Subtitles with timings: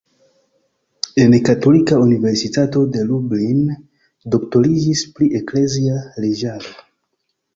[1.23, 3.61] En Katolika Universitato de Lublin
[4.37, 6.75] doktoriĝis pri eklezia leĝaro.